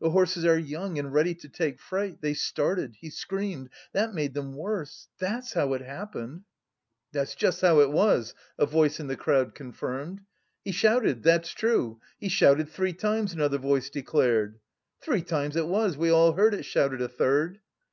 The 0.00 0.10
horses 0.10 0.44
are 0.44 0.58
young 0.58 0.98
and 0.98 1.12
ready 1.12 1.36
to 1.36 1.48
take 1.48 1.78
fright... 1.78 2.20
they 2.20 2.34
started, 2.34 2.96
he 3.00 3.10
screamed... 3.10 3.70
that 3.92 4.12
made 4.12 4.34
them 4.34 4.52
worse. 4.56 5.06
That's 5.20 5.52
how 5.52 5.72
it 5.74 5.82
happened!" 5.82 6.42
"That's 7.12 7.36
just 7.36 7.60
how 7.60 7.78
it 7.78 7.92
was," 7.92 8.34
a 8.58 8.66
voice 8.66 8.98
in 8.98 9.06
the 9.06 9.14
crowd 9.16 9.54
confirmed. 9.54 10.22
"He 10.64 10.72
shouted, 10.72 11.22
that's 11.22 11.50
true, 11.52 12.00
he 12.18 12.28
shouted 12.28 12.70
three 12.70 12.92
times," 12.92 13.32
another 13.32 13.58
voice 13.58 13.88
declared. 13.88 14.58
"Three 15.00 15.22
times 15.22 15.54
it 15.54 15.68
was, 15.68 15.96
we 15.96 16.10
all 16.10 16.32
heard 16.32 16.54
it," 16.54 16.64
shouted 16.64 17.00
a 17.00 17.06
third. 17.08 17.60